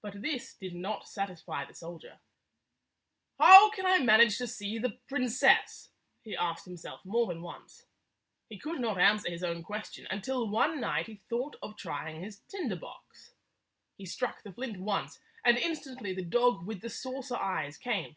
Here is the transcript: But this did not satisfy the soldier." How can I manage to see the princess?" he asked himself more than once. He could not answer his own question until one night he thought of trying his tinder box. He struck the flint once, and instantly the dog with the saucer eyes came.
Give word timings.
But 0.00 0.22
this 0.22 0.54
did 0.54 0.76
not 0.76 1.08
satisfy 1.08 1.64
the 1.64 1.74
soldier." 1.74 2.20
How 3.40 3.68
can 3.70 3.84
I 3.84 3.98
manage 3.98 4.38
to 4.38 4.46
see 4.46 4.78
the 4.78 5.00
princess?" 5.08 5.90
he 6.22 6.36
asked 6.36 6.66
himself 6.66 7.04
more 7.04 7.26
than 7.26 7.42
once. 7.42 7.84
He 8.48 8.60
could 8.60 8.78
not 8.80 8.96
answer 8.96 9.28
his 9.28 9.42
own 9.42 9.64
question 9.64 10.06
until 10.08 10.48
one 10.48 10.80
night 10.80 11.08
he 11.08 11.16
thought 11.28 11.56
of 11.62 11.76
trying 11.76 12.20
his 12.22 12.42
tinder 12.46 12.76
box. 12.76 13.34
He 13.98 14.06
struck 14.06 14.44
the 14.44 14.52
flint 14.52 14.78
once, 14.78 15.18
and 15.44 15.58
instantly 15.58 16.14
the 16.14 16.22
dog 16.22 16.64
with 16.64 16.80
the 16.80 16.88
saucer 16.88 17.34
eyes 17.36 17.76
came. 17.76 18.14